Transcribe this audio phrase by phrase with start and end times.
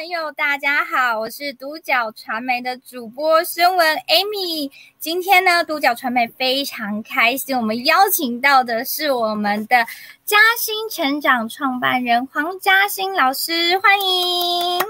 [0.00, 4.70] 朋友，大家好，我是独角传媒的主播孙文 Amy。
[4.98, 9.76] 今天呢，独角传媒非常开心，我们邀请到的是我们的
[10.24, 14.80] 嘉兴成长创办人黄嘉兴老师，欢迎。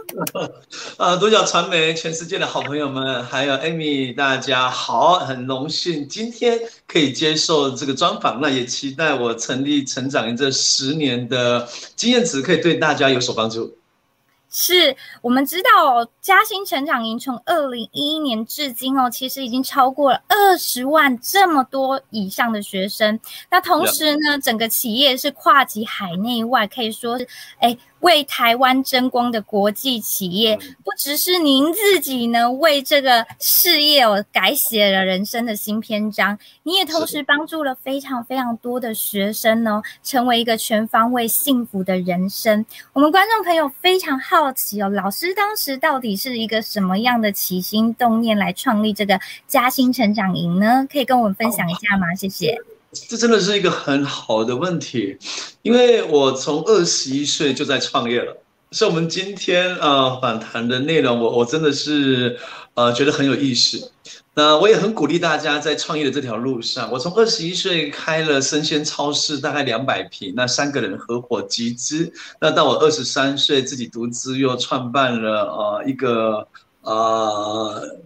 [0.97, 6.57] 啊， 独角传媒全世界的好朋友们，还有 Amy，大家好，很荣幸今天
[6.87, 13.77] 可以接受这个专访，那也期待我成立成长营这十年的经验值可以对大家有所帮助。
[14.51, 23.19] 是我们知道哦，嘉兴成长营从二零一一年至今哦，其实已经超过了二十万这么多以上的学生。
[23.51, 27.27] 那同时呢，整个企业是跨级海内外，可以说是
[27.61, 27.77] 哎。
[28.01, 42.65] 为台湾争光的国际企业，不只是您自己呢，为这个事业哦改写了人生的新篇章，你也同时帮助了非常非常多的学生哦，成为一个全方位幸福的人生。
[42.93, 50.87] 我们观众朋友非常好奇哦，老师当时到底是一个什么样的起心动念来创立这个嘉兴成长营呢？
[50.91, 52.15] 可以跟我们分享一下吗？
[52.15, 52.70] 谢谢。
[52.93, 55.17] 这真的是一个很好的问题，
[55.63, 58.37] 因为我从二十一岁就在创业了，
[58.73, 62.37] 所以我们今天呃访谈的内容，我我真的是
[62.75, 63.93] 呃觉得很有意思。
[64.35, 76.47] 那我也很鼓励大家在创业的这条路上，我从二十一岁开了生鲜超市，大概两百平，那三个人合伙集资，那到我二十三岁自己独资又创办了呃一个
[76.83, 77.99] 呃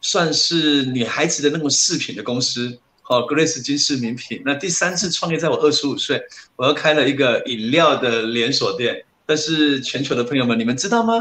[0.00, 2.78] 算是女孩子的那种饰品的公司。
[3.10, 4.40] 哦，Grace 金饰名品。
[4.44, 6.22] 那第三次创业，在我二十五岁，
[6.54, 9.04] 我又开了一个饮料的连锁店。
[9.26, 11.14] 但是全球的朋友们，你们知道吗？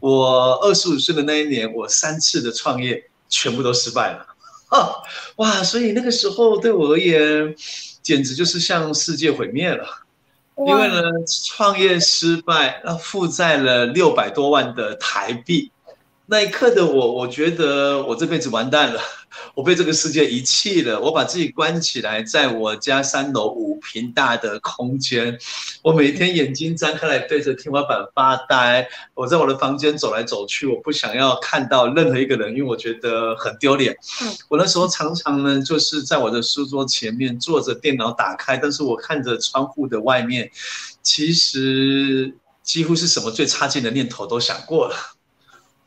[0.00, 4.26] 我二十五岁的那一年，我三次的创业全部都失败了。
[4.70, 4.96] 哦，
[5.36, 5.62] 哇！
[5.62, 7.54] 所以那个时候对我而言，
[8.02, 9.86] 简直就是像世界毁灭了。
[10.66, 11.00] 因为呢，
[11.54, 15.70] 创业失败，那负债了六百多万的台币。
[16.28, 19.00] 那一刻的我，我觉得我这辈子完蛋了，
[19.54, 21.00] 我被这个世界遗弃了。
[21.00, 25.38] 我把自己关起来，在我家三楼五平大的空间，
[25.82, 28.88] 我每天眼睛张开来对着天花板发呆。
[29.14, 33.96] 我在我的房间走来走去，我不想要看到任何一个人，因为我觉得很丢脸。
[34.48, 40.50] 我那时候常常呢，就是在我的书桌前面坐着，电脑打开，但是我看着窗户的外面，
[41.02, 44.96] 其实几乎是什么最差劲的念头都想过了。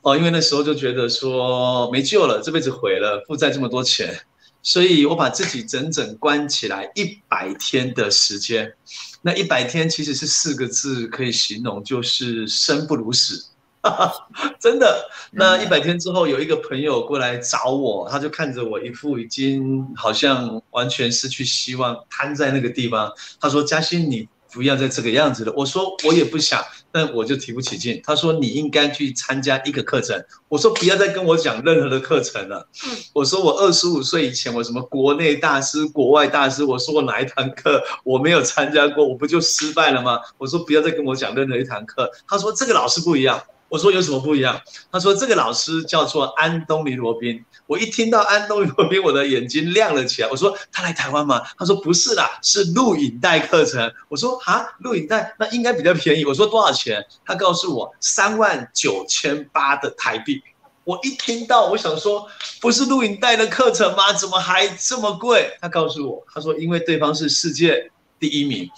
[0.01, 4.17] 哦，因为那时候就觉得说没救了，这辈子毁了，负债这么多钱，
[4.63, 8.73] 所以我把自己整整关起来一百天的时间。
[9.21, 13.47] 那一百天其实是四个字可以形容，就是生不如死，
[14.57, 15.09] 真的。
[15.31, 23.11] 那一百天之后，有一个朋友过来找我，他就看着我一副已经好像完全失去希望，瘫在那个地方。
[23.41, 28.01] 他说：“嘉欣，你不要再这个样子了。”我说：“我也不想。”但我就提不起劲。
[28.03, 30.19] 他说，你应该去参加一个课程。
[30.47, 32.67] 我说不要再跟我讲任何的课程了。
[33.13, 40.19] 我说我二十五岁以前，我什么国内大师、国外大师，我说我哪一堂课我没有参加过，我不就失败了吗？
[40.39, 42.09] 我说不要再跟我讲任何一堂课。
[42.27, 43.39] 他说这个老师不一样。
[43.69, 44.59] 我说有什么不一样？
[44.91, 47.45] 他说这个老师叫做安东尼罗宾。
[47.67, 50.27] 我一听到安东尼罗宾，我的眼睛亮了起来。
[50.27, 51.41] 我说他来台湾吗？
[51.55, 53.93] 他说不是啦，是录影带课程。
[54.07, 56.25] 我说啊，录影带那应该比较便宜。
[56.25, 57.05] 我说多少钱？
[57.23, 60.41] 他告诉我三万九千八的台币。
[60.83, 62.27] 我一听到，我想说
[62.59, 64.11] 不是录影带的课程吗？
[64.11, 65.55] 怎么还这么贵？
[65.61, 67.91] 他告诉我，他说因为对方是世界。
[68.19, 68.69] 第一名，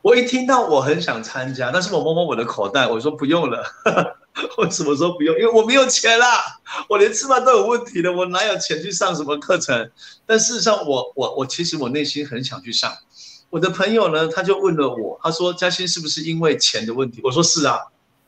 [0.00, 3.62] 我一听到我很想参加，但是我摸摸我的口袋，我说不用了。
[4.56, 5.36] 我什么时候不用？
[5.38, 6.42] 因为我没有钱啦，
[6.88, 9.90] 我连吃饭都有问题了，我哪有钱去上什么课程？
[10.26, 12.92] 但事实上我，我我其实我内心很想去上。
[13.50, 17.78] 我的朋友呢，他就问了我，他说：“嘉欣是不是因为钱的问题？”我说：“是啊。”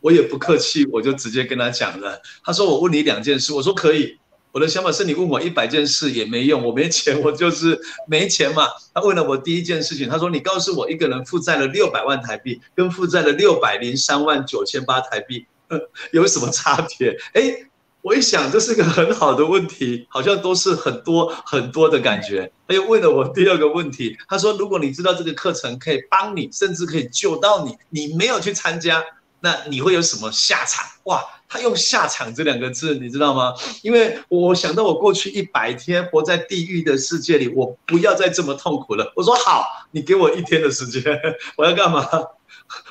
[0.02, 2.20] 我也不客气，我就直接跟他讲了。
[2.44, 4.16] 他说：“我问你两件事。”我说：“可以。”
[4.56, 8.66] 我的想法是你问我一百件事也没用，我没钱，我就是没钱嘛。
[8.94, 15.44] 他问了我第一件事情，他说：“你告诉我，一个人负债了六百万台币，跟负债了六百零三万九千八台币，
[16.10, 17.66] 有什么差别？”诶，
[18.00, 22.50] 我一想，这是个很好的问题，好像都是很多很多的感觉。
[22.66, 29.04] 他又问了我第二个问题，他说：“如果你知道这个课程可以帮你，甚至可以救到你，你没有去参加。”
[29.40, 30.82] 那你会有什么下场？
[31.04, 33.54] 哇，他用下场这两个字，你知道吗？
[33.82, 39.12] 因为我想到我过去一百天活在地狱的世界里，我不要再这么痛苦了。
[39.16, 41.02] 我说好，你给我一天的时间，
[41.56, 42.08] 我要干嘛？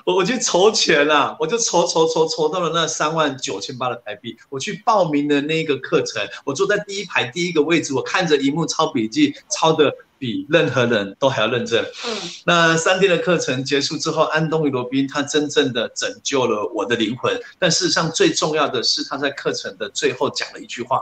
[0.06, 4.38] 我我去筹钱啊，我就筹筹筹筹到了那三万九千八的台币。
[4.50, 11.83] 我去报名的那个课程，我坐在第一排第一个位置，我看着荧幕抄笔记，抄的比任何人都还要认真。
[12.06, 17.39] 嗯，那三天的课程结束之后，安东尼罗宾他真正的拯救了我的灵魂。
[17.59, 21.01] 但事实上最重要的是，他在课程的最后讲了一句话，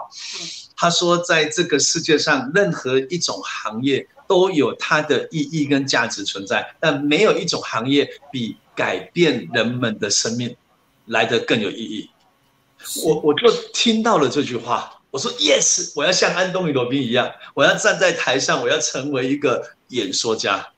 [0.75, 10.55] 他说，在这个世界上任何一种行业都有它的意义跟价值存在，但没有一种行业比改变人们的生命
[11.05, 12.09] 来得更有意义。
[13.05, 20.69] 我我就听到了这句话，我说 yes，我要像安东尼罗宾一样，我要站在台上，我要成为一个演说家。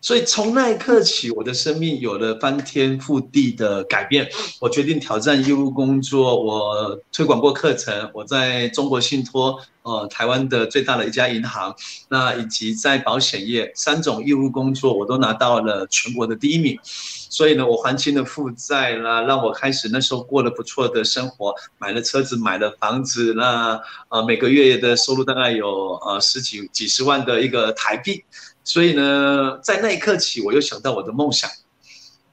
[0.00, 4.28] 所以从那一刻起，我的生命有了翻天覆地的改变。
[4.58, 11.74] 我决定挑战业务工作，我推广过课程，我在中国信托，呃，台湾的最大的一家银行，
[12.08, 16.78] 那以及在保险业三种业务工作，我都拿到了全国的第一名。
[16.82, 28.24] 所以呢，我还清了负债啦，让我开始那时候过了不错的生活，买了车子，买了房子，那呃每个月的收入大概有呃十几几十万的一个台币。
[28.64, 31.50] 所以呢，在那一刻起，我又想到我的梦想，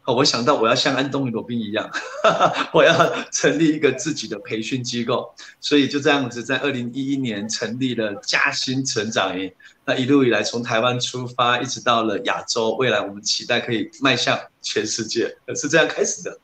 [0.06, 1.89] 哦，我想到我要像安东尼罗宾一样，
[2.74, 5.33] 我要成立一个自己的培训机构。
[5.59, 9.51] 所以就这样子，在二零一一年成立了嘉兴成长营。
[9.85, 16.38] 那一路以来，从台湾出发，一直到了亚洲，未来我们期待可以迈向全世界，是这样开始的。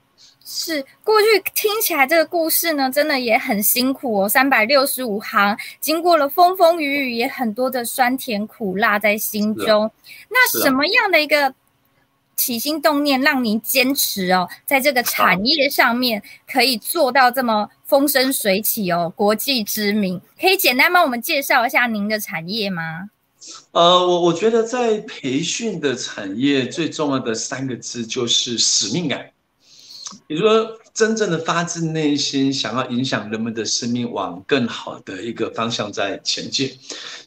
[0.45, 4.27] 是过去听起来这个故事呢，真的也很辛苦哦。
[4.29, 9.89] 三百六十五行，经过了风风雨雨，也很多的酸甜苦辣在心中。
[10.29, 11.53] 那什么样的一个
[12.35, 20.19] 起心动念，让您坚持哦，在这个产业上面可以做到这么风生水起哦，国际知名？
[20.39, 23.09] 可以简单帮我们介绍一下您的产业吗？
[23.71, 29.29] 呃，我我觉得在培训的产业最重要的三个字就是使命感。
[30.27, 36.71] 也就是说，真正的发自内心想要影响人们的生命，往更好的一个方向在前进，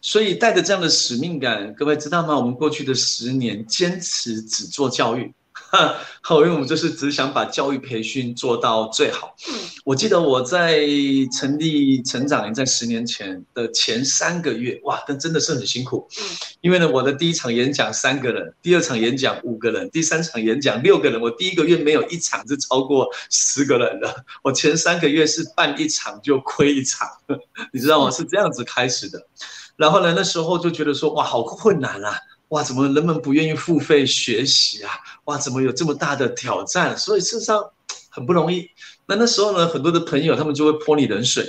[0.00, 2.36] 所以带着这样的使命感，各位知道吗？
[2.36, 5.32] 我们过去的十年坚持只做教育。
[6.22, 9.34] 好，因为我们就是只想把教育培训做到最好。
[9.84, 10.86] 我记得我在
[11.32, 16.08] 成立成长营在十年前的前三个月，哇，但真的是很辛苦。
[16.60, 21.20] 因为呢，我的第一场演讲三个人，第二场演讲五个人，第三场演讲六个人。
[21.20, 24.24] 我第一个月没有一场是超过十个人的。
[24.42, 27.08] 我前三个月是办一场就亏一场，
[27.72, 28.10] 你知道吗？
[28.10, 29.26] 是这样子开始的。
[29.76, 32.18] 然后呢，那时候就觉得说，哇，好困难啊。
[32.48, 34.92] 哇，怎么人们不愿意付费学习啊？
[35.24, 36.96] 哇，怎么有这么大的挑战？
[36.96, 37.70] 所以事实上
[38.08, 38.70] 很不容易。
[39.06, 41.44] 那那时候呢，很多的朋友他们就会泼你冷水，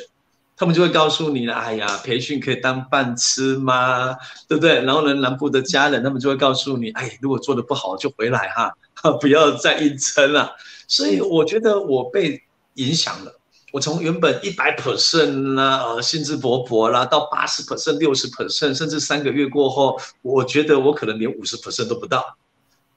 [0.55, 4.15] 他们就会告诉你：“哎呀，培训可以当饭吃吗？
[4.47, 8.73] 对不对？”然后呢，南部的家人他们就会告诉你：“哎，如果做的不好就回来哈，
[9.21, 10.55] 不要再硬撑了。”
[10.87, 12.41] 所以我觉得我被
[12.75, 13.36] 影响了。
[13.77, 22.35] 我从原本一百 percent 啦，呃，兴致勃勃啦，到八十 percent、六十 percent，甚至三个月过后，我觉得我可能连五十 percent 都不到。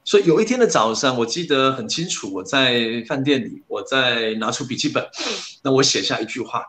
[0.04, 5.06] 所以有一天的早上，我记得很清楚，我在饭店里，我在拿出笔记本，
[5.62, 6.68] 那我写下一句话，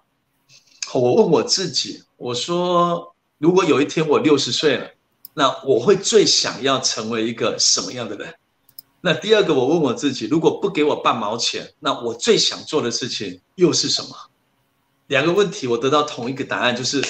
[0.94, 4.88] 我问我自己，我说，如果有一天我六十岁了，
[5.36, 8.36] 那我会最想要成为一个什么样的人？
[9.04, 14.10] 那第二个，我问我自己，如果不给我半毛钱，那我最想做的事情又是什么？
[15.08, 17.04] 两个问题，我得到同一个答案，就是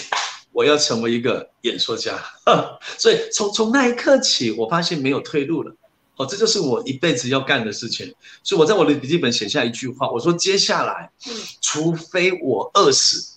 [0.54, 2.18] 我要成为一个演说家。
[2.98, 5.76] 所以从从那一刻起，我发现没有退路了。
[6.16, 8.14] 哦，这就是我一辈子要干的事情。
[8.42, 11.12] 所以我在我的笔记本写下一句话，我说：接下来，
[11.62, 13.31] 除非我饿死。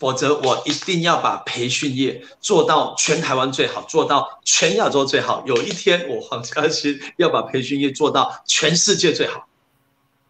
[0.00, 5.44] 否则，我一定要把培训业做到全台湾最好，做到全亚洲最好。
[5.46, 9.46] 有一天，我黄嘉欣要把培训业做到全世界最好。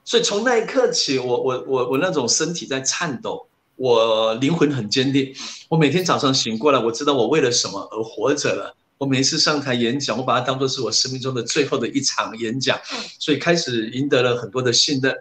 [0.04, 3.46] 所以从那一刻起，我我我我那种身体在颤抖，
[3.76, 5.32] 我灵魂很坚定。
[5.68, 8.74] 我每天早上醒过来，我知道我为了什么而活着了。
[8.98, 12.76] 我每一次上台演讲，我把它当作是我生命中的最后的一场演讲，
[13.20, 15.14] 所以开始赢得了很多的信任。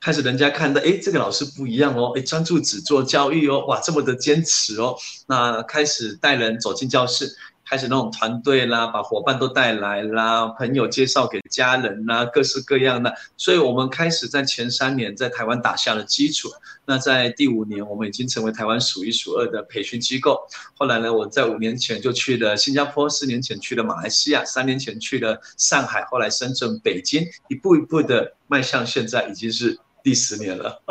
[0.00, 7.36] 开始人家看到，哎，这个老师不一样哦，哎，专注只做教育哦，哇，这么的坚持哦，那开始带人走进教室，
[7.68, 13.14] 开始那种团队啦，把伙伴都带来啦，朋友介绍给家人啦，各式各样的。
[13.36, 16.48] 所以我们开始在前三年在台湾打下了基础。
[16.86, 20.40] 那在第五年，我们已经成为台湾数一数二的培训机构。
[20.74, 30.82] 后来呢，我在五年前就去了新加坡，四年前去了马来西亚，三年前去了上海，后来深圳、北京，一步一步的迈向现在已经是第十年了。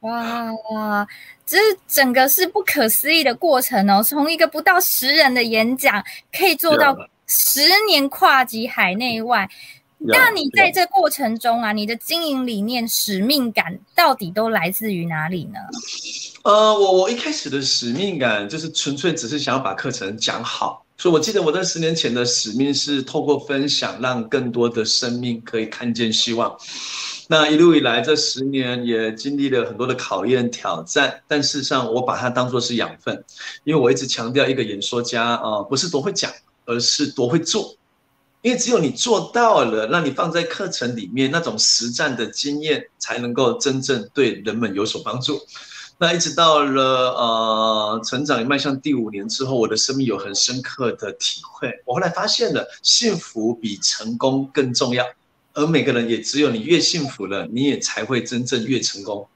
[0.00, 1.06] 哇 哇，
[1.44, 4.02] 这整个是不可思议的过程哦！
[4.02, 6.02] 从一个不到十人的演讲，
[6.32, 9.48] 可以做到十年跨级海内外。
[9.98, 15.58] 那你在这过程中啊，你的经营理念、使命感到底都来自于哪里呢？
[16.44, 26.56] 呃，我我一开始的使命感就是纯粹只是想要把课程讲好，所以我记得我在十年前的使命是透过分享，让更多的生命可以看见希望。
[27.32, 33.22] 那一路以来，这十年也经历了很多的考验挑战，但事实上我把它当作是养分，
[33.62, 36.28] 因为我一直强调一个演说家啊，不是多会讲，
[36.64, 37.76] 而是多会做，
[38.42, 45.40] 因为只有你做到了，那你放在课程里面那种实战的经验，才能够真正对人们有所帮助。
[45.98, 46.82] 那一直到了
[47.12, 55.06] 呃成长迈向第五年之后，我的生命有很深刻的体会，我后来发现了，幸福比成功更重要。
[55.54, 59.26] 而每个人也只有你越幸福了，你也才会真正越成功。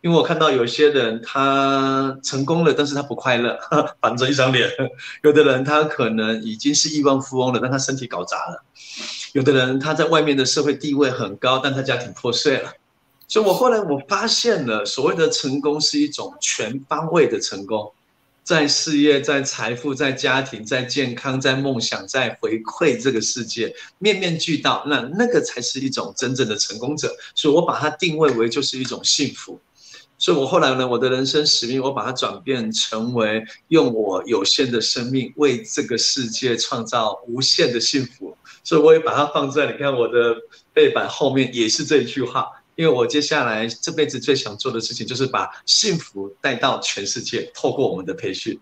[0.00, 3.58] 因为我看到有些人他成功了，但是他不快乐，
[4.00, 4.68] 板着一张脸；
[5.22, 8.62] 有的人他可能已经是亿万富翁了，但他身体搞砸了；
[9.32, 12.72] 有的人他在外面的社会地位很高，但他家庭破碎了。
[13.26, 17.90] 所以我后来我发现了，所谓的成功是一种全方位的成功。
[18.44, 27.10] 在事业，在财富，在家庭，在健康，在梦想，在回馈这个世界，面面俱到，那那个才是一种真正的成功者。
[27.34, 29.58] 所以我把它定位为就是一种幸福。
[30.18, 38.36] 所以我后来呢，我的人生使命，我把它转变成为用我有限的生命为这个世界创造无限的幸福。
[38.62, 40.36] 所以我也把它放在你看我的
[40.74, 42.46] 背板后面，也是这一句话。
[42.76, 48.60] 因为我接下来这辈子最想做的事情，就是把幸福带到全世界，透过我们的培训。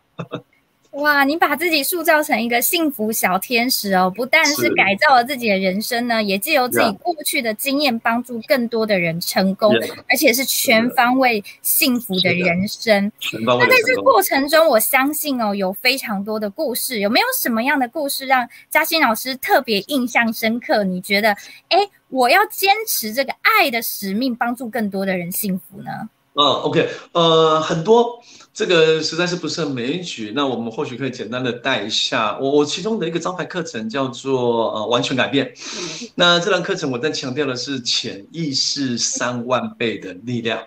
[0.93, 9.75] 哇，你把自己塑造成一个幸福小天使哦，不但是改造了自己的人生呢，也借由自己过去的经验，帮助更多的人成功，
[10.09, 13.11] 而且是全方位幸福的人生。
[13.45, 20.85] 那在这过程中，我相信哦，有非常多的故事，有没有什么样的故事让嘉兴老师特别印象深刻？
[20.85, 21.35] 你觉得，
[21.69, 21.79] 哎，
[22.11, 26.11] 我要坚持这个爱的使命，帮助更多的人幸福呢？
[26.35, 28.23] 嗯，OK，呃，很多。
[28.55, 32.39] 这个实在是不胜枚举，那我们或许可以简单的带一下。
[32.39, 35.55] 我我其中的一个招牌课程叫做呃完全改变，
[36.17, 40.63] 那这堂课程我在强调的是潜意识三万倍的力量。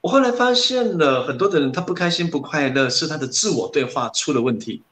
[0.00, 4.82] 我后来发现了很多的人他不开心不快乐，是他的自我对话出了问题。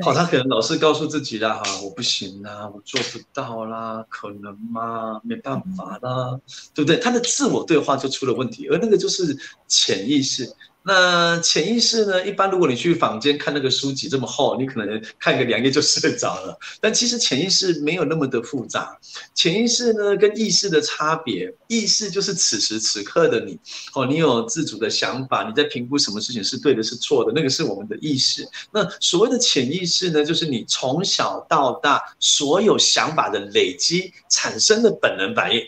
[0.00, 5.20] 好，他可能老是告诉自己啦，哈，我不行啦，我做不到啦，可能吗？
[5.22, 6.40] 没办法啦，
[6.72, 6.96] 对不对？
[6.96, 9.36] 他的自我对话就出了问题，而那个就是
[9.68, 10.50] 潜意识。
[10.84, 12.26] 那潜意识呢？
[12.26, 16.58] 一般如果你去坊间看那个书籍这么厚，你可能看个两页就睡着了。
[16.80, 18.98] 但其实潜意识没有那么的复杂。
[19.34, 23.58] 潜意识呢，跟意识的差别，意识就是此时此刻的你，
[23.94, 28.48] 哦，你有自主的想法，你在评估什么事情是对的，是错的，那个是我们的意识。
[28.72, 35.62] 那所谓的潜意识呢，就是你从小到大所有想法的累积产生的本能反应。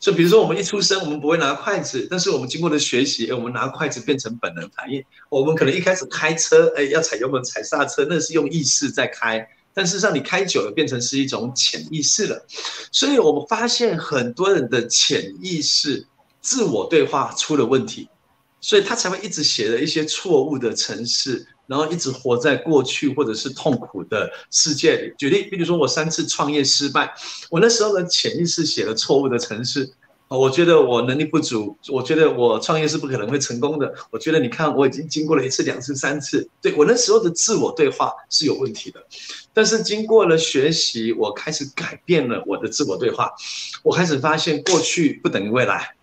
[0.00, 5.04] 就比如说，我们一出生，我们不会拿筷子，但是我们经过了学习，我们拿筷子变成本能反应。
[5.28, 12.46] 我们可能一开始开车，哎，要踩油门、踩刹车，那是用意识在开，但事实上你开久了，变成是一种潜意识了。
[12.90, 16.06] 所以我们发现很多人的潜意识
[16.40, 18.08] 自我对话出了问题，
[18.62, 21.46] 所以他才会一直写了一些错误的程式。
[21.70, 25.14] 然后一直活在过去或者是痛苦的世界里。
[25.16, 27.14] 举例，比如说我三次创业失败，
[27.48, 29.88] 我那时候的潜意识写了错误的程式，
[30.26, 33.94] 我觉得我能力不足，我觉得我创业是不可能会成功的。
[34.10, 39.00] 我觉得你看我已经经过了一次、两次、三次，对，我那时候的自我对话是有问题的。
[39.54, 43.30] 但是经过了学习，我开始改变了我的自我对话，
[43.84, 45.94] 我开始发现过去不等于未来。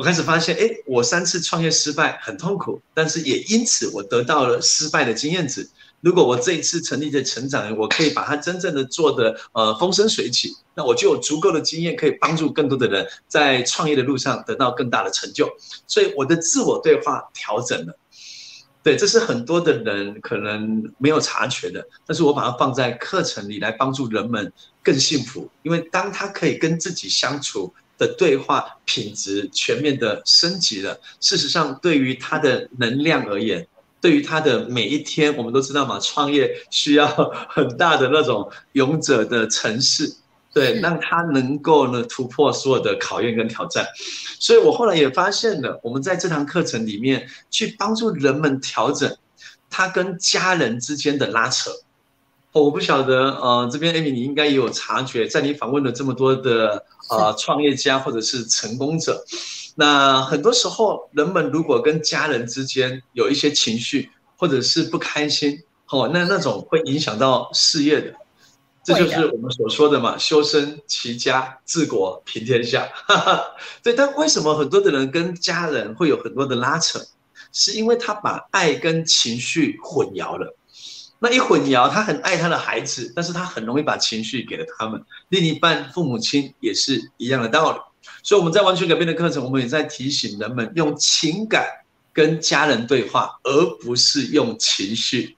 [0.00, 5.68] 我开始发现，哎，我三次创业失败很痛苦，但是也因此我得到了失败的经验值。
[6.00, 15.46] 如果我这一次成立的成长，我可以把它真正的做得呃风生水起，那我就有足够的经验可以帮助更多的人在创业的路上得到更大的成就。
[15.86, 17.94] 所以我的自我对话调整了，
[18.82, 24.50] 对，这是很多的人可能没有察觉的，但是我把它放在课程里来帮助人们
[24.82, 27.70] 更幸福，因为当他可以跟自己相处。
[28.00, 30.98] 的对话品质全面的升级了。
[31.20, 33.68] 事实上，对于他的能量而言，
[34.00, 37.06] 对于他的每一天，我们都知道嘛，创业需要
[37.50, 40.16] 很大的那种勇者的城市，
[40.54, 43.86] 对，让他能够呢突破所有的考验跟挑战。
[44.38, 49.14] 所以我后来也发现了，我们在这堂课程里面去帮助人们调整
[49.68, 51.70] 他跟家人之间的拉扯。
[52.52, 59.24] 我不晓得，呃，这边 Amy 你应该也有察觉，在你访问了这么多的呃创业家或者是成功者，
[59.76, 68.12] 那很多时候人们如果跟家人之间有一些情绪或者是不开心，哦，那那种会影响到事业的，
[68.82, 72.90] 这就是我们所说的嘛，修身齐家治国平天下。
[73.06, 73.44] 哈哈，
[73.82, 77.00] 对，但为什么很多的人跟家人会有很多的拉扯？
[77.52, 80.56] 是因为他把爱跟情绪混淆了。
[81.22, 85.00] 那一混淆，他很爱他的孩子，但是他很容易把情绪给了他们。
[85.28, 87.78] 另一半父母亲也是一样的道理。
[88.22, 91.66] 所以我们在完全改变的课程，我们也在提醒人们用情感
[92.12, 95.36] 跟家人对话，而不是用情绪。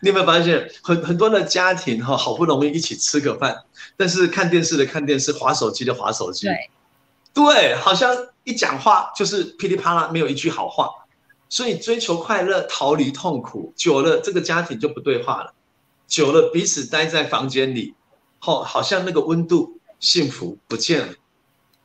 [0.00, 3.56] 你有没有发现，很很多的家庭哈，好不容易一起吃个饭，
[3.96, 6.70] 但是看电视的看电视，划手机的划手机，对，
[7.34, 10.88] 对，好像一讲话就是噼里啪啦，没有一句好话。
[11.52, 15.52] 所以追求快乐，逃离痛苦，久了这个家庭就不对话了，
[16.06, 17.94] 久了彼此待在房间里，
[18.38, 21.12] 好，好像那个温度幸福不见了。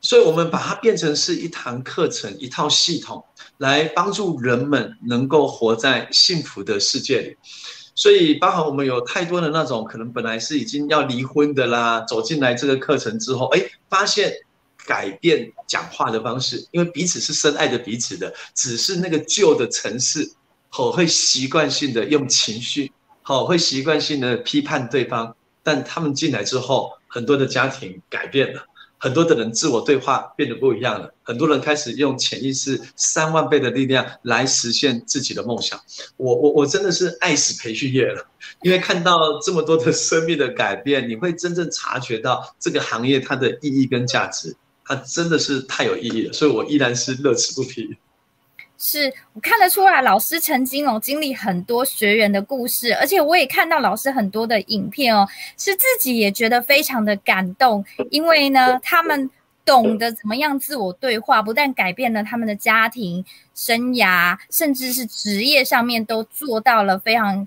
[0.00, 3.22] 所以我们把它变成是一堂课程，一套系统，
[3.58, 7.36] 来帮助人们能够活在幸福的世界里。
[7.94, 14.32] 所以，包含我们有太多的那种可能本来是已经要离婚的啦，走进来这个课程之后，哎，发现。
[14.88, 20.32] 改变讲话的方式，因为彼此是深爱着彼此的，只是那个旧的城市，
[20.70, 22.90] 吼会习惯性的用情绪，
[23.20, 25.36] 吼会习惯性的批判对方。
[25.62, 28.64] 但他们进来之后，很多的家庭改变了，
[28.96, 35.78] 很多的人自我对话变得不一样了，很多人开始用潜意识三万倍的力量来实现自己的梦想。
[36.16, 38.26] 我我我真的是爱死培训业了，
[38.62, 44.56] 因为看到这么多的生命的改变，你会真正察觉到这个行业它的意义跟价值。
[44.88, 47.94] 它真的是太有意义了，所以我依然是乐此不疲。
[48.80, 59.28] 是我看得出来，老师曾经哦经历很多学员的故事，而且我也看到老师很多的影片哦，是自己也觉得非常的感动，因为呢，他们
[59.64, 67.46] 懂得怎么样自我对话，不但改变了他们的家庭生涯，甚至是职业上面都做到了非常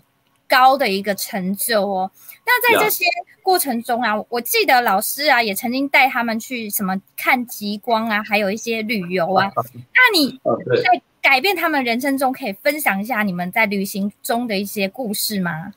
[0.52, 2.12] 高的一个成就哦。
[2.46, 3.06] 那在这些
[3.42, 9.50] 过程中啊，我记得老师啊也曾经带他们去什么看极光啊，还有一些旅游啊。
[9.96, 10.38] 那你
[10.84, 15.72] 在改变他们人生中，可以分享一下你们在旅行中的一些故事吗？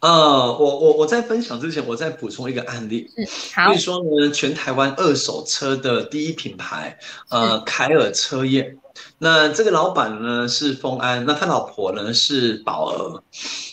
[0.00, 0.10] 呃，
[0.58, 3.10] 我我我在分享之前，我再补充一个案例。
[3.16, 3.66] 是，好。
[3.66, 6.96] 所以说呢，全台湾二手车的第一品牌，
[7.28, 8.76] 呃，凯尔车业。
[9.18, 13.22] 那这个老板呢是丰安，那他老婆呢是宝儿，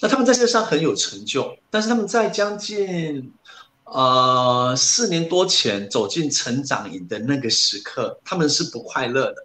[0.01, 3.31] 那他们在世上很有成就，但是他们在将近
[3.83, 9.35] 呃四年多前走进成长营的那个时刻，他们是不快乐的。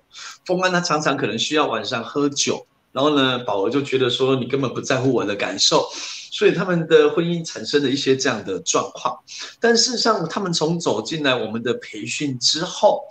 [0.45, 5.89] 丰安他常常可能需要晚上喝酒，然后呢，宝儿就觉得说你根本不在乎我的感受，
[6.31, 9.19] 所以他们的婚姻产生了一些这样的状况。
[9.59, 13.03] 但事实上，他们从走进来我们的培训之后。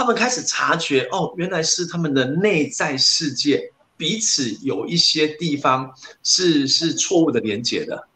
[0.00, 8.08] 他们开始察觉，哦，原来是他们的内在世界彼此有一些地方是是错误的连接的，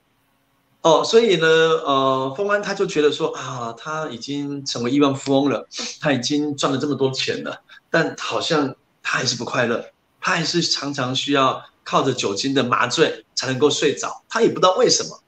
[0.80, 5.68] 哦，所以呢，呃，丰安他就觉得说啊，他已经成为亿万富翁了，
[6.00, 9.84] 他已经赚了这么多钱了，但好像他还是不快乐，
[10.22, 15.20] 他还是常常需要靠着酒精的麻醉才能够睡着，他也不知道为什么。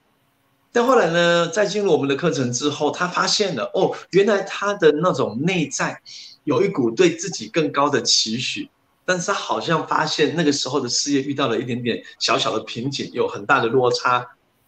[0.72, 6.00] 但后来呢，在进入我们的课程之后，他发现了，哦，原来他的那种内在。
[6.46, 8.70] 有一股对自己更高的期许，
[9.04, 14.24] 但是他好像发现那个时候的事业遇到了一点点小小的瓶颈，有很大的落差，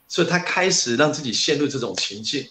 [0.08, 2.44] 所以他开始让自己陷入这种情境。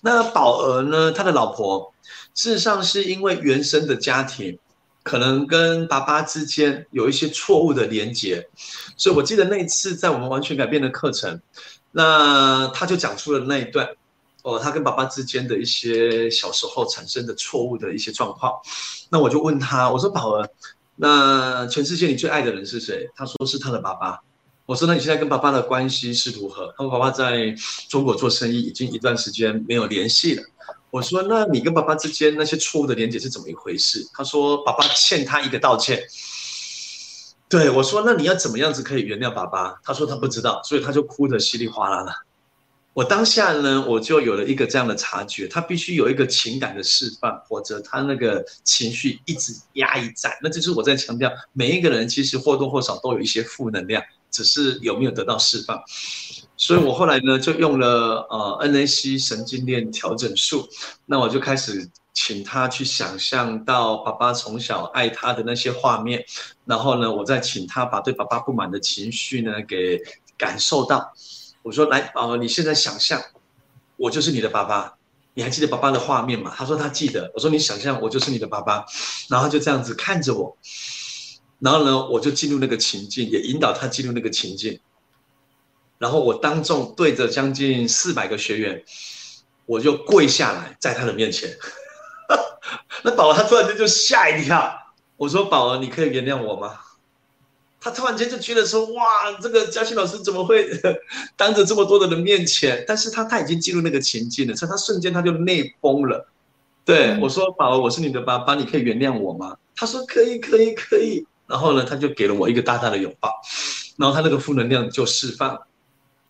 [0.00, 1.12] 那宝儿呢？
[1.12, 1.94] 他的老婆
[2.34, 4.58] 事实上是因为原生的家庭，
[5.04, 8.48] 可能跟爸爸之间有一些错误的连结，
[8.96, 11.40] 所以我记得那一次在我们完全改变的课程，
[11.92, 13.88] 那他就讲出了那一段。
[14.42, 18.52] 哦，他跟爸爸之间的一些小时候产生的错误的一些状况，
[19.08, 20.48] 那我就问他，我说宝儿，
[20.96, 23.08] 那全世界你最爱的人是谁？
[23.14, 24.20] 他说是他的爸爸。
[24.66, 26.72] 我说那你现在跟爸爸的关系是如何？
[26.76, 27.54] 他说爸爸在
[27.88, 30.42] 中国做生意，已经一段时间没有联系了。
[30.90, 34.06] 我说那你跟爸爸之间那些错误的连接是怎么一回事？
[34.12, 36.02] 他说爸爸欠他一个道歉。
[37.48, 39.78] 对，我说那你要怎么样子可以原谅爸爸？
[39.84, 42.12] 他说他不知道，所以他就哭得稀里哗啦的。
[42.94, 50.38] 我当下呢，我就有了一个这样的察觉，他必须有一个情感的释放，或者他那个情绪一直压抑在。
[50.42, 55.82] 那这是我在强调，每一个人其实或多或少都有一些负能量，只是有没有得到释放。
[56.58, 60.68] 所以我后来呢，就用了呃 NAC 神经链调整术，
[61.06, 66.22] 那我就开始请他去想象到爸爸从小爱他的那些画面，
[66.66, 69.98] 然后呢，我再请他把对爸爸不满的情绪呢给
[70.36, 71.10] 感受到。
[71.62, 73.22] 我说来，呃，你现在想象
[73.96, 74.94] 我就是你的爸爸。
[75.34, 76.52] 你还记得爸爸的画面吗？
[76.54, 77.32] 他说他记得。
[77.34, 78.84] 我说你想象我就是你的爸爸，
[79.30, 80.58] 然后就这样子看着我，
[81.58, 84.78] 然后呢，我就进入那个情境，也引导他进入那个情境。
[85.96, 88.84] 然后我当众对着将近四百个学员，
[89.64, 91.48] 我就跪下来在他的面前。
[93.02, 94.70] 那宝儿他突然间就吓一跳。
[95.16, 96.78] 我说宝儿，你可以原谅我吗？
[97.82, 100.70] 他突然间就觉得说，哇，这个嘉兴老师怎么会
[101.36, 102.84] 当着这么多的人面前？
[102.86, 106.28] 但是他他已经进入那个情境了，所以他瞬间他就泪崩了。
[106.84, 109.56] 对、嗯、我说，宝儿，我是你的爸爸，你可以原谅我吗？
[109.74, 111.26] 他说可以，可以，可以。
[111.48, 113.32] 然后呢，他就给了我一个大大的拥抱，
[113.96, 115.60] 然后他那个负能量就释放。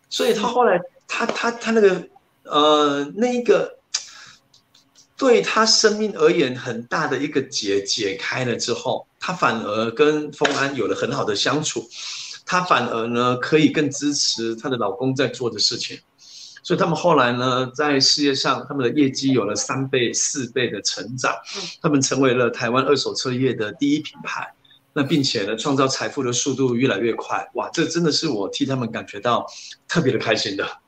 [0.09, 2.07] 所以他后来，他他他那个
[2.43, 3.77] 呃那一个。
[5.15, 11.87] 对他生命而言很大的一个结解开了之后，他反而跟丰安有了很好的相处，
[12.45, 15.97] 他反而呢可以更支持她的老公在做的事情，
[16.61, 21.33] 所以他们后来呢在事业上，他们的业绩有了三倍、四倍的成长，
[21.81, 24.53] 他们成为了台湾二手车业的第一品牌，
[24.91, 29.47] 那并且呢创造财富的速度越来越快，哇，这真的是我替他们感觉到
[29.87, 30.82] 特别的开心的。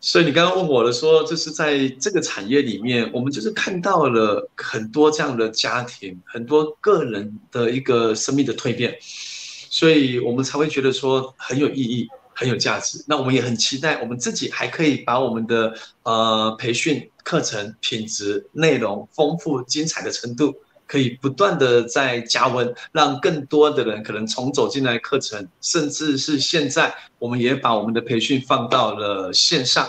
[0.00, 13.04] 所以你刚刚问我的说，就是在这个产业里面，我们就是看到了很多这样的家庭，很多个人的一个生命的蜕变，所以我们才会觉得说很有意义，很有价值。
[13.08, 20.54] 那我们也很期待，我们自己还可以把我们的呃培训课程品质、内容丰富、精彩的程度。
[20.88, 29.86] 可以不断的在加温，让更多的人可能重走进来课程，甚至是现在我们也把我们的培训放到了线上，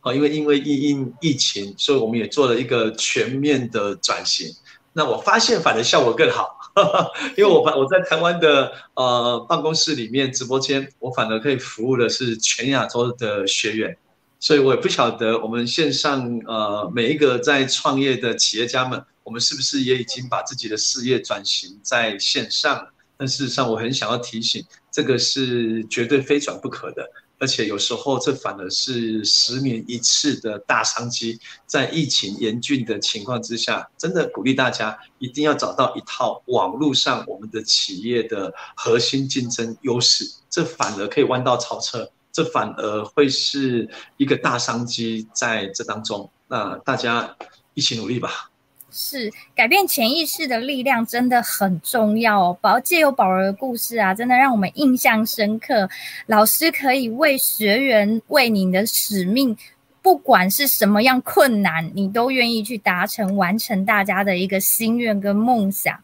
[0.00, 4.48] 啊，因为因为疫因疫情，所以我们也做了一个全面的转型。
[4.92, 6.58] 那我发现反而效果更好，
[7.38, 13.96] 因为我我在台湾的呃办公室里面直播间，我反而可以服务的是全亚洲的学员，
[14.40, 19.00] 所以我也不晓得我们线上呃每一个在创业的企业家们。
[19.24, 22.86] 我们是不是也已经把自己的事业转型在线上？
[23.16, 27.08] 但事实上，我很想要提醒，这个是绝对非转不可的。
[27.38, 31.38] 而且有时候，这反而是十年一次的大商机。
[31.66, 40.24] 在疫情严峻的情况之下，真的鼓励大家一定要找到一套网络上我们的企业的核心竞争优势。
[40.48, 46.30] 这反而可以弯道超车，这反而会是一个大商机在这当中。
[46.46, 47.36] 那大家
[47.74, 48.51] 一起努力吧。
[48.92, 52.58] 是改变潜意识的力量真的很重要哦。
[52.60, 55.88] 宝借由宝儿的故事啊，真的让我们印象深刻。
[56.26, 59.56] 老师可以为学员、为你的使命，
[60.02, 65.98] 不管是什么样困难，你都愿意去达成、完成大家的一个心愿跟梦想。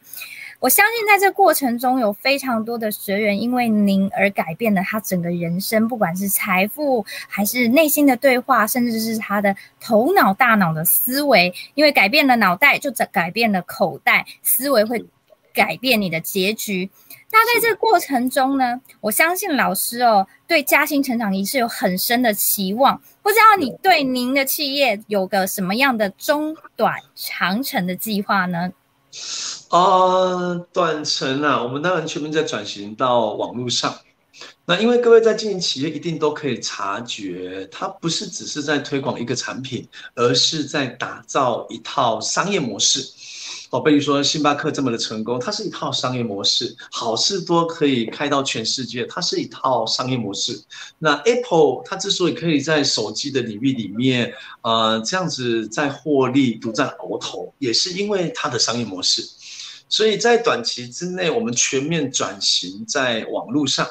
[0.61, 11.55] 我相信，在这过程中，有非常多的学员因为您而改变了他整个人生，不管是财富，还是内心的对话，甚至是他的头脑、大脑的思维。
[11.75, 15.07] 因为改变了脑袋，就改变了口袋，思维会
[15.55, 16.91] 改变你的结局。
[17.31, 23.01] 那在这个过程中呢，我相信老师哦，对嘉兴成长仪式有很深的期望。
[23.23, 28.73] 不知道你对您的企业有个什么样的中短长程的计划呢？
[29.69, 33.95] 啊，短程啊，我们当然全面在转型到网络上。
[34.65, 43.01] 那因为各位在经营企业，一定都可以察觉，它不是只是在推广一个产品，而是在打造一套商业模式。
[43.71, 50.59] 宝贝，你说星巴克这么的成功，它是一套商业模式；好事多可以开到全世界，它是一套商业模式。
[50.99, 59.23] 那 Apple 它之所以可以在手机的领域里面，呃，这样子在获利独占鳌头，也是因为它的商业模式。
[59.91, 63.87] 所以在短期之内，我们全面转型在网络上。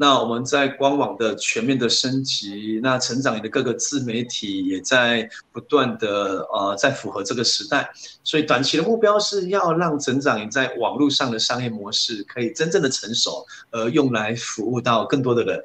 [0.00, 7.90] 那我们在官网的全面的升级，那成长营的各个自媒体也在不断的呃，在符合这个时代，
[8.24, 15.62] 所以短期的目标是要让成长营在网络上的商业模式可以真正的成熟，而用来服务到更多的人。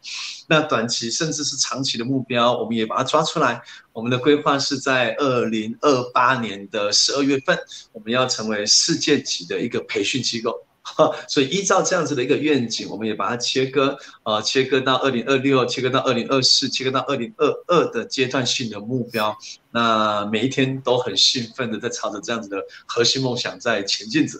[0.50, 3.62] 那短期甚至是长期的目标，我们也把它抓出来。
[3.94, 7.58] 我们的规划是在二零二八年的十二月份，
[7.94, 10.66] 我们要成为世界级的一个培训机构。
[11.28, 19.36] 所以依照这样子的一个愿景，我们也把它切割，呃，切割到二零二六，切割到二零二四，切割到二零二二的阶段性的目标。
[19.72, 24.40] 那每一天都很兴奋的在朝着这样子的核心梦想在前进着。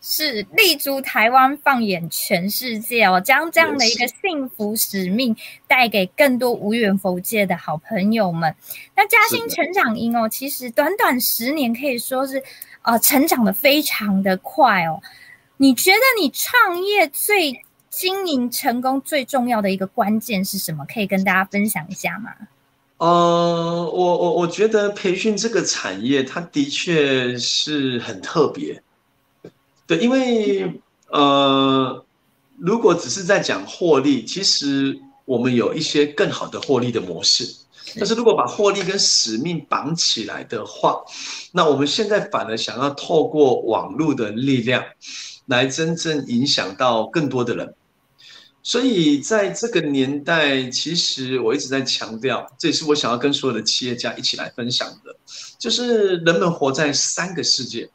[0.00, 5.36] 是立足台湾，放眼全世界哦，将这样的一个幸福使命
[5.66, 8.54] 带给更多无缘佛界的好朋友们。
[8.96, 12.42] 那嘉兴成长营哦，其实短短十年可以说是
[12.82, 15.00] 呃成长的非常的快哦。
[15.60, 20.86] 你觉得你创业最经营成功最重要的一个关键是什么？
[20.86, 22.30] 可以跟大家分享一下吗？
[22.98, 23.08] 呃，
[23.92, 28.80] 我我我觉得培训这个产业，它的确是很特别。
[29.86, 32.04] 对，因为呃，
[32.56, 37.52] 如果只是在讲获利，其实我们有一些更好的获利的模式。
[37.96, 41.02] 但是如果把获利跟使命绑起来的话，
[41.52, 44.84] 那我们现在反而想要透过网络的力量，
[45.48, 47.74] 来真正影响到更多的人。
[48.62, 55.16] 所以在这个年代，其实我一直在强调，这也是我想要跟所有的企业家一起来分享的，
[55.58, 57.88] 就是人们活在三个世界。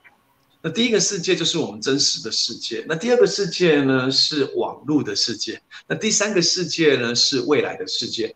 [0.61, 8.33] 那第一个世界就是我们真实的世界，那第二个世界呢是网络的世界，那第三个世界呢是未来的世界。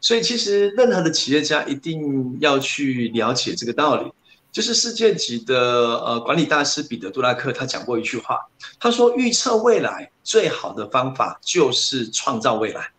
[0.00, 4.10] 所以其实任何的企业家一定要去了解这个道理，
[4.52, 8.38] 就是世界级的呃管理大师彼得·杜拉克他讲过一句话，
[8.78, 12.90] 他说预测未来最好的方法就是创造未来。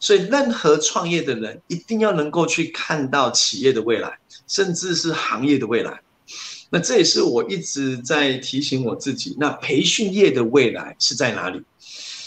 [0.00, 6.00] 所以任何创业的人一定要能够去看到企业的未来，甚至是行业的未来。
[6.70, 11.62] 那这也是我一直在提醒我自己，那培训业的未来是在哪里？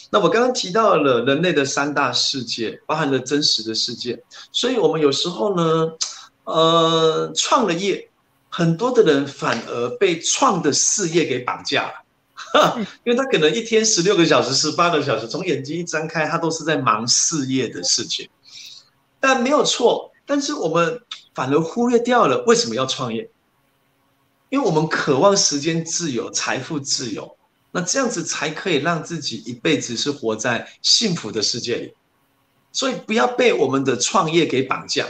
[0.09, 5.91] 那我刚刚提到了人类的三大世界，包含了真实的世界，所以我们有时候呢，
[6.43, 8.09] 呃，创了业，
[8.53, 18.29] 很多的人反而被创的事业给绑架了， 因为他可能一天十六个小时、十八个小时，从眼睛一张开，他都是在忙事业的事情，
[19.21, 21.01] 但没有错，但是我们
[21.33, 23.29] 反而忽略掉了为什么要创业。
[24.49, 27.37] 因为我们渴望时间自由、财富自由，
[27.71, 31.93] 那这样子才可以让自己一辈子是活在幸福的世界里。
[32.73, 35.07] 所以不要被我们的创业给绑架，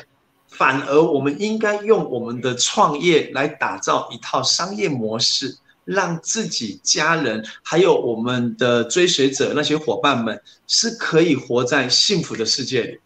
[0.61, 12.99] 反而我们应该用我们的创业来打造一套商业模式，让自己、家人还有我们的追随者那些伙伴们是可以活在幸福的世界里。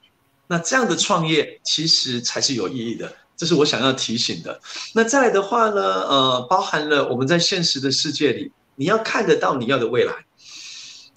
[0.47, 3.15] 那这样的创业其实才是有意义的。
[3.37, 4.59] 这是我想要提醒的。
[4.93, 10.25] 那再来的话呢，呃，包含了我们在现实的世界里，你要看得到你要的未来，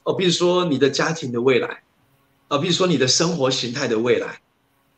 [0.05, 1.83] 哦，比如说你的家庭的未来，
[2.47, 4.41] 啊，比如说你的生活形态的未来，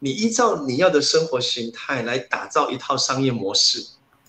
[0.00, 3.84] 你依照你要的生活形态来打造一套商业模式，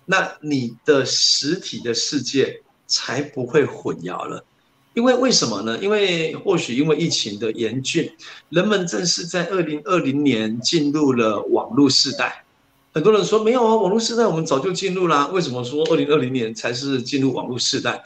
[0.06, 4.46] 那你的实体的世界才不会混淆了。
[4.94, 5.80] 因为为什么呢？
[5.82, 8.12] 因为或许因为疫情的严峻，
[8.50, 12.44] 人们正是在二零二零年进入了网络时代。
[12.94, 15.32] 很多人说没有啊，网络时代我们早就进入了。
[15.32, 18.04] 为什么说二零二零年才是进入网络时代？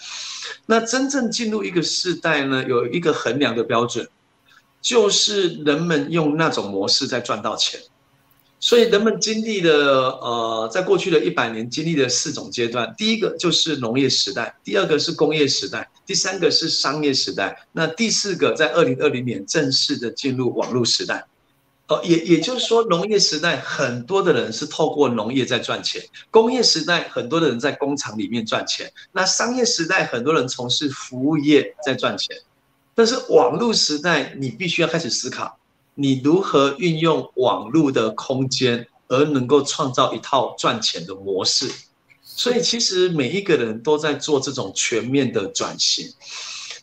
[0.67, 4.07] 那真正进入一个时代呢，有一个衡量的标准，
[4.85, 7.79] 就是人们用那种模式在赚到钱。
[8.59, 9.71] 所以人们经历了
[10.21, 12.93] 呃，在过去的一百年经历了四种阶段。
[12.95, 21.25] 第一个就是农业时代，第二个是工业时代，第三个是商业时代，那第四个在二零二零年正式的进入网络时代。
[21.87, 32.37] 哦，也也就是说，农业时代很多的人是透过农业在赚钱，工业时代很多的人在工厂里面赚钱，那商业时代很多人从事服务业在赚钱，
[32.95, 35.57] 但是网络时代你必须要开始思考，
[35.93, 41.69] 你如何运用网络的空间而能够创造一套赚钱的模式，
[42.23, 46.09] 所以其实每一个人都在做这种全面的转型。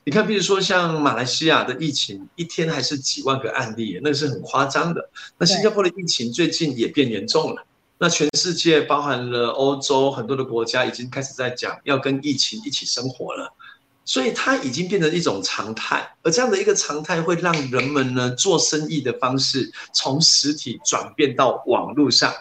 [0.04, 5.08] 你看，比如说像马来西亚的疫情，一天还是几万个案例，那是很夸张的。
[5.38, 7.64] 那新加坡的疫情最近也变严重了。
[7.98, 13.54] 那全世界包含了欧洲很多的国家，已经开始在讲要跟疫情一起生活了。
[14.04, 22.32] 所以它已经变成一种常态，而这样的一个常态会让人们呢做生意的方式从实体转变到网络上，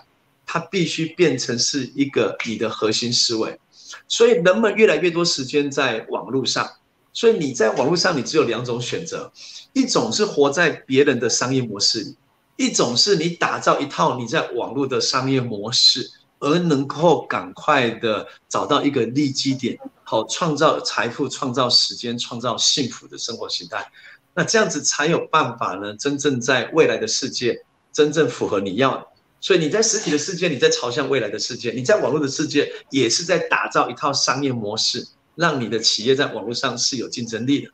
[0.46, 3.60] 它必须变成是一个你的核心思维。
[4.08, 6.70] 所以人们越来越多时间在网络上。
[7.14, 9.30] 所以你在网络上，你只有两种选择，
[9.74, 12.16] 一种是活在别人的商业模式里，
[12.56, 16.10] 一种是你打造一套你在网络的商业模式，
[16.42, 23.90] 而能够赶快的找到一个利基点，好创造财富、创造时间、创造幸福的生活形态。
[24.34, 29.08] 那这样子才有办法呢，真正在未来的世界，真正符合你要。
[29.40, 35.08] 所以你在实体的世界，你在朝向未来的世界；你在网络的世界，也是在打造一套商业模式。
[35.36, 37.72] 让你的企业在网络上是有竞争力的，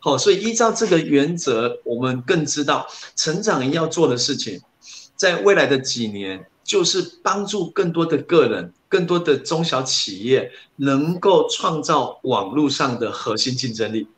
[0.00, 4.60] 好，所以依照这个原则，我们更知道成长营要做的事情，
[5.14, 14.08] 在未来的几年，就是帮助更多的个人更多的中小企业能够创造网络上的核心竞争力。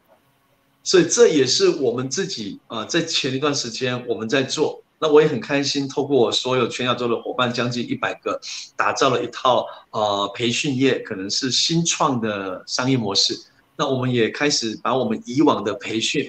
[0.82, 4.82] 所以这也是我们自己啊，在前一段时间我们在做。
[5.00, 8.40] 那我也很开心，透过我所有全亚洲的伙伴，将近一百个，
[8.74, 13.38] 打造了一套呃培训业，可能是新创的商业模式。
[13.76, 16.28] 那我们也开始把我们以往的培训，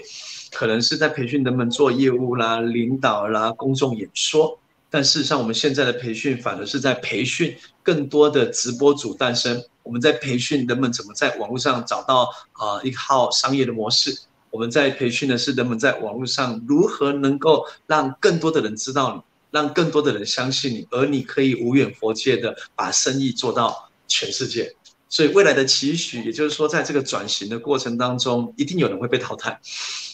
[0.52, 4.59] 可能是在培训人们做业务啦、领导啦、公众演说，
[4.90, 9.64] 但事实上我们现在的培训反而是在培训更多的直播主诞生。
[9.84, 12.24] 我们在培训人们怎么在网络上找到
[12.54, 14.16] 啊、呃、一套商业的模式。
[14.52, 19.22] 我们在培训的是人们在网络上如何能够让更多的人知道你，
[19.52, 24.76] 让更多的人相信你，而你可以无远佛界的把生意做到全世界。
[25.08, 29.60] 所以未来的期许，也就是说，在这个转型的过程当中，一定有人会被淘汰，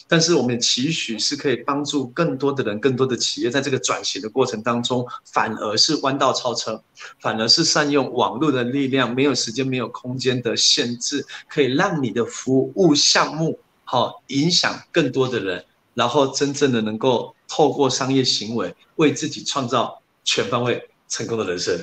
[0.08, 6.82] 但是我们期许是可以帮助更多的人、更多的企业，在这个转型的过程当中，反而是弯道超车，
[7.20, 13.58] 反而是善用网络的力量，没有时间、没有空间的限制，可以让你的服务项目。
[13.84, 15.64] 好，影响更多的人，
[15.94, 21.78] 然后真正的能够透过商业行为为自己创造全方位成功的人生。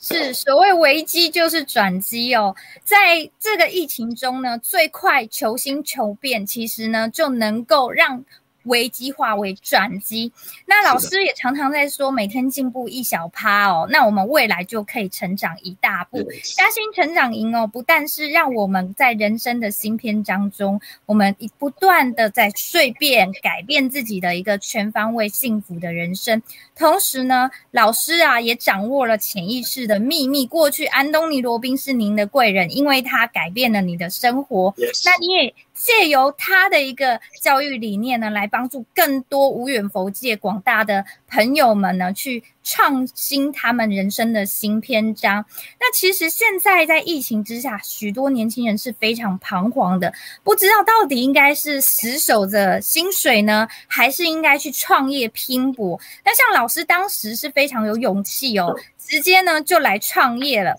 [0.00, 8.24] 是，所谓危机就是转机哦，在这个疫情中呢，最快求新求变，其实呢就能够让。
[8.64, 10.32] 危机化为转机，
[10.66, 16.18] 那老师也常常在说，每天进步一小趴哦，那我们未来就可以成长一大步。
[16.56, 26.42] 嘉兴成长营哦，不但是让我们在人生的新篇章中，我们不断的在蜕变、改变自己的一个全方位幸福的人生，
[26.76, 30.46] 同时呢，老师啊也掌握了潜意识的秘密。
[30.46, 35.54] 过去安东尼罗宾是您的贵人，因为他改变了你的生活那你也。
[35.82, 45.42] 借由他的一个教育理念呢，来帮助更多无远佛界广大的朋友们呢，去创新他们人生的新篇章。
[45.80, 50.12] 那其实现在在疫情之下，许多年轻人是非常彷徨的，
[50.44, 55.98] 不知道到底应该是死守着薪水呢，还是应该去创业拼搏。
[56.22, 60.76] 那像老师当时是非常有勇气哦，直接呢就来创业了。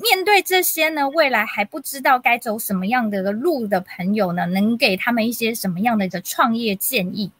[0.00, 7.30] 面对这些呢，未来还不知道该走什么样的路的朋友呢，能给他们一些什么样的一个创业建议？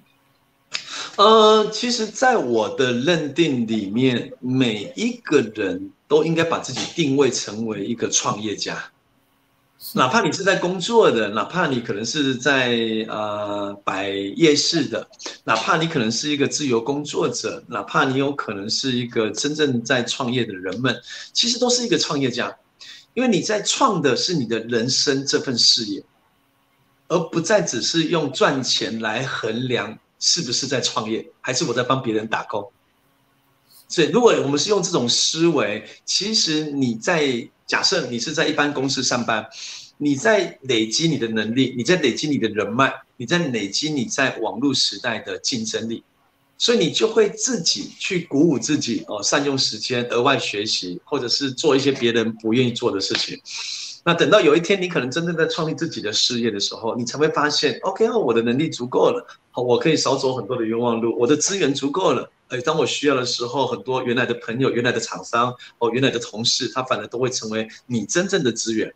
[1.16, 8.90] 呃，其实，在我的认定里面，每一个人都应该把自己定位成为一个创业家。
[9.94, 12.76] 哪怕你是在工作的，哪怕你可能是在
[13.08, 15.08] 呃摆夜市的，
[15.44, 21.00] 哪怕你可能是一个自由工作者，哪怕你有可能是一个真正在创业的人们，
[21.32, 22.54] 其实都是一个创业家，
[23.14, 26.04] 因为你在创的是你的人生这份事业，
[27.08, 32.70] 而不再只是用赚钱来衡量是不是在创业，还是我在帮别人打工。
[33.88, 37.48] 所以，如果我们是用这种思维，其实你在。
[37.68, 39.46] 假设你是在一般公司上班，
[39.98, 46.02] 你在累积你的能力，你在累积你的人脉，你在累积你在网络时代的竞争力，
[46.56, 53.38] 所以你就会自己去鼓舞自己哦，善用时间额外学习，或者是做一些别人不愿意做的事情。
[54.02, 62.30] 那等到有一天你可能真正在创立自己的事业的时候，你才会发现，OK，哦我的能力足够了，好，我可以少走很多的冤枉路，我的资源足够了。
[62.48, 68.92] 哎，当我需要的时候，很多原来的朋友、原来的厂商、哦，原来的同事，他反而都会成为你真正的资源。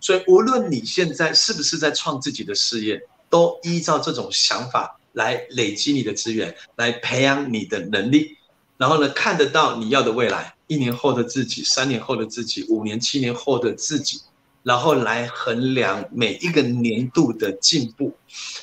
[0.00, 8.36] 所以，无论你现在是不是在创自己的事业，都依照这种想法来累积你的资源，来培养你的能力，
[8.76, 14.20] 然后呢，看得到你要的未来，一年后的自己，三年后的自己，五年、七年后的自己。
[14.62, 18.14] 然后来衡量每一个年度的进步，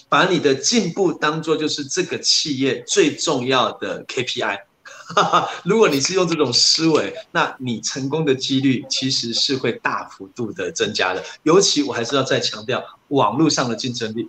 [0.10, 4.60] 把你的进步当做就是这个企业最重要的 KPI。
[5.64, 11.24] 如果你是用这种思维，那你成功的几率其实是会大幅度的增加的。
[11.44, 14.28] 尤其我还是要再强调，网络上的竞争力。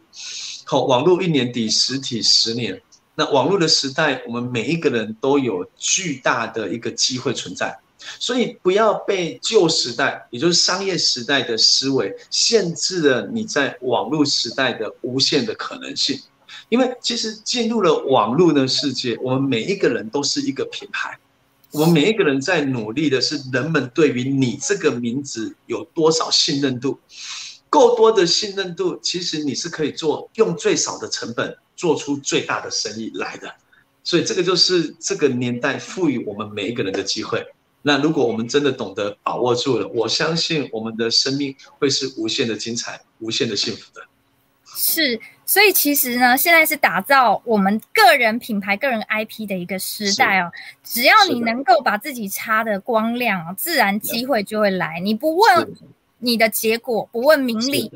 [0.65, 2.83] 好，网络一年抵实体十年。
[3.15, 7.79] 那网络的时代，我们每一个人都有巨大的一个机会存在。
[8.19, 16.21] 所以不要被旧时代，也就是商业时代的思维限制了你在网络时代的无限的可能性。
[16.69, 21.17] 因为其实进入了网络的世界，我们每一个人都是一个品牌，
[21.71, 26.99] 我们每一个人在努力的是人们对于你这个名字有多少信任度，
[27.71, 33.55] 够多的信任度，其实你是可以做用最少的成本做出最大的生意来的。
[34.03, 37.47] 所以这个就是这个年代赋予我们每一个人的机会。
[37.87, 44.03] 那如果我们真的懂得把握住了，我相信我们的生命会是无限的精彩、无限的幸福的。
[44.65, 50.51] 是所以其实呢，现在是打造我们个人品牌、个人 IP 的一个时代哦。
[50.83, 54.99] 只要你能够把自己擦的光亮，自然机会就会来。
[54.99, 55.73] 你不问
[56.19, 57.93] 你的结果，不问名利，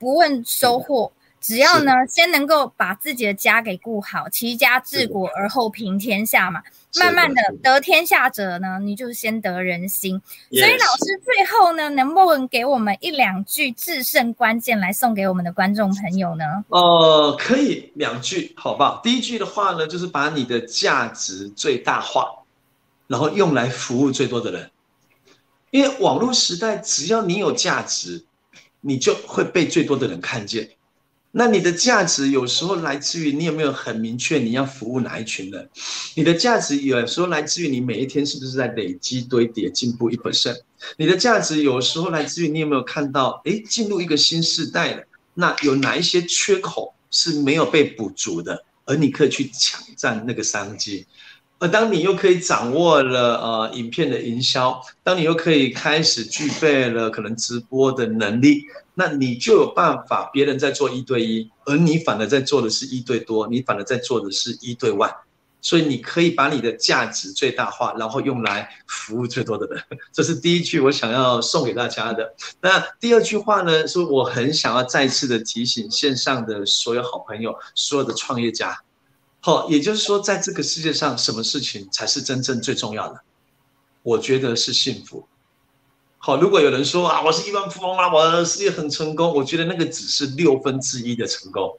[0.00, 1.12] 不问收获。
[1.44, 6.62] 只要呢，先能够把自己的家给顾好，齐家治国而后平天下嘛。
[6.98, 10.18] 慢慢的得天下者呢，你就先得人心。
[10.50, 16.64] 所以老师最后呢，能不能给我们一两句制胜关键来送给我们的观众朋友呢？
[16.68, 19.02] 哦、呃，可以两句，好不好？
[19.04, 22.26] 第一句的话呢，就是把你的价值最大化，
[23.06, 24.70] 然后用来服务最多的人。
[25.70, 28.24] 因为网络时代，只要你有价值，
[28.80, 30.70] 你就会被最多的人看见。
[31.36, 35.68] 那你的价值有时候来自于你有没有很明确你要服务哪一群人？
[36.14, 40.60] 你的价值有时候来自于你每一天是不是在累积堆叠进步一 percent？
[40.96, 45.02] 你的价值有时候来自于你有没有看到，诶，进入一个新世代了，
[45.34, 51.04] 那有哪一些缺口是没有被补足的，而你可以去抢占那个商机。
[51.58, 58.62] 而当你又可以掌握了呃影片的营销，当你又可以开始具备了可能直播的能力，
[58.94, 65.12] 那你就有办法，别人在做一对一，而你反而在做的是一对多，你反而在做的是一对万，
[65.60, 69.82] 所以你可以把你的价值最大化，然后用来服务最多的人。
[70.12, 72.34] 这是第一句我想要送给大家的。
[72.60, 78.80] 那第二句话呢，是我很想要再次的提醒线上的所有好朋友，所有的创业家。
[79.40, 83.20] 好，也就是说，在这个世界上，什么事情才是真正最重要的？
[84.02, 85.26] 我觉得是幸福。
[86.26, 91.78] 好，如果有人说啊，我是亿万富翁啊，我的事业很成功，我觉得那个只是六分之一的成功。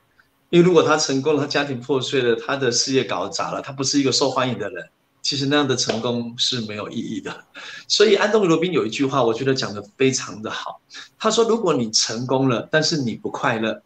[0.51, 4.87] 因为如果他成功了，他家庭破碎了，他的事业搞砸了，他不是一个受欢迎的人，
[5.23, 7.43] 其实那样的成功是没有意义的。
[7.87, 10.79] 所以安东尼罗宾有一句话，我觉得讲得非常的好。
[11.17, 13.81] 他说，如果你成功了，但是你不快乐，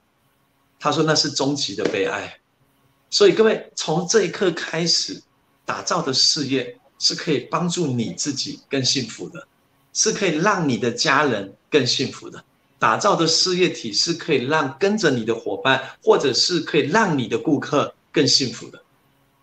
[0.77, 2.37] 他说那是终极的悲哀。
[3.09, 5.23] 所以各位，从这一刻开始，
[5.63, 9.47] 打造的事业是可以帮助你自己更幸福的，
[9.93, 12.43] 是可以让你的家人更幸福的。
[12.77, 18.81] 打造的事业体是可以让跟着你的伙伴，或者是可以让你的顾客更幸福的。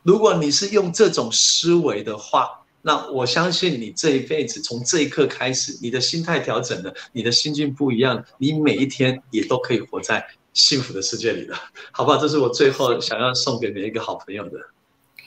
[0.03, 2.49] 如果你是用这种思维的话，
[2.81, 11.59] 那我相信你这一辈子从这一刻开始，你的心态调整了，你的心境不一样，你每一天也都可以活在幸福的世界里了，
[11.91, 12.17] 好不好？
[12.17, 14.59] 这是我最后想要送给每一个好朋友的。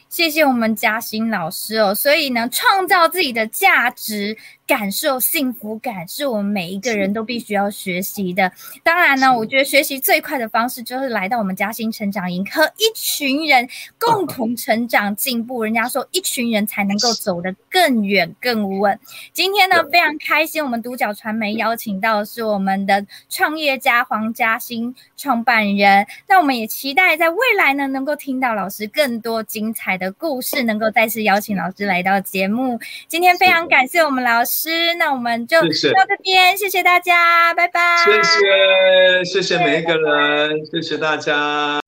[0.07, 1.93] 谢谢我们嘉兴老师哦。
[1.93, 4.36] 所以呢，创造自己的价值。
[4.70, 8.51] 感受幸福感是我们每一个人都必须要学习的。
[8.84, 13.67] 当然呢，我觉得学习最快的方式就是来到我们嘉兴成长营，和一群人
[13.97, 15.63] 共同成长进步。
[15.63, 18.99] 人家说，一群人才能够走得更远更稳。
[19.34, 26.05] 今天呢，非常开心，我们独角传媒邀请到的是我们的创业家黄嘉兴创办人。
[26.28, 32.80] 那我们也期待在未来呢，能够听到老师更多精彩的故事，能够再次邀请老师来到节目。
[33.07, 34.93] 今天非常感谢我们老师。
[34.95, 37.80] 那我们就到这边，谢谢大家，拜拜。
[38.03, 41.80] 谢谢，谢谢每一个人，谢谢大家。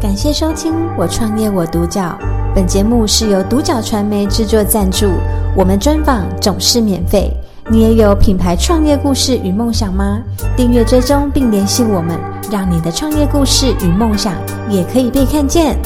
[0.00, 2.16] 感谢收听《我创业我独角》，
[2.54, 5.08] 本节目是由独角传媒制作赞助，
[5.56, 7.32] 我们专访总是免费。
[7.68, 10.22] 你也有品牌创业故事与梦想吗？
[10.56, 12.16] 订阅追踪并联系我们，
[12.52, 14.34] 让你的创业故事与梦想
[14.68, 15.76] 也可以被看见。